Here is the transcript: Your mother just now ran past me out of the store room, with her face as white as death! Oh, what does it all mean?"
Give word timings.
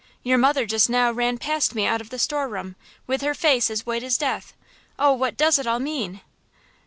Your 0.23 0.39
mother 0.39 0.65
just 0.65 0.89
now 0.89 1.11
ran 1.11 1.37
past 1.37 1.75
me 1.75 1.85
out 1.85 2.01
of 2.01 2.09
the 2.09 2.17
store 2.17 2.49
room, 2.49 2.75
with 3.05 3.21
her 3.21 3.35
face 3.35 3.69
as 3.69 3.85
white 3.85 4.01
as 4.01 4.17
death! 4.17 4.53
Oh, 4.97 5.13
what 5.13 5.37
does 5.37 5.59
it 5.59 5.67
all 5.67 5.77
mean?" 5.79 6.21